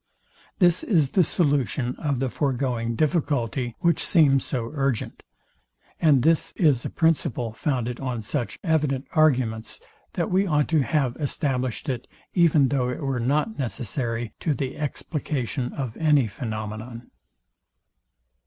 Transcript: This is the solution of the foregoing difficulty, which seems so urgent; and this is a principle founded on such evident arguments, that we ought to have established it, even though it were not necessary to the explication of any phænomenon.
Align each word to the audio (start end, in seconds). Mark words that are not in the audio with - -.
This 0.57 0.83
is 0.83 1.11
the 1.11 1.23
solution 1.23 1.95
of 1.97 2.19
the 2.19 2.27
foregoing 2.29 2.95
difficulty, 2.95 3.75
which 3.81 3.99
seems 4.03 4.43
so 4.43 4.71
urgent; 4.73 5.21
and 5.99 6.23
this 6.23 6.53
is 6.53 6.83
a 6.83 6.89
principle 6.89 7.53
founded 7.53 7.99
on 7.99 8.23
such 8.23 8.57
evident 8.63 9.05
arguments, 9.11 9.79
that 10.13 10.31
we 10.31 10.47
ought 10.47 10.67
to 10.69 10.81
have 10.81 11.15
established 11.17 11.87
it, 11.87 12.07
even 12.33 12.69
though 12.69 12.89
it 12.89 13.03
were 13.03 13.19
not 13.19 13.59
necessary 13.59 14.33
to 14.39 14.55
the 14.55 14.75
explication 14.75 15.71
of 15.71 15.95
any 15.97 16.25
phænomenon. 16.27 17.11